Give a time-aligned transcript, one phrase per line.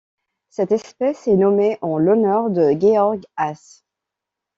[0.49, 3.83] Cette espèce est nommée en l'honneur de Georg Haas.